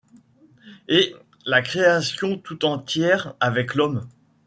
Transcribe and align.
Et 0.87 1.13
la 1.45 1.61
création 1.61 2.35
tout 2.39 2.65
entière, 2.65 3.35
avec 3.39 3.75
l’homme 3.75 4.07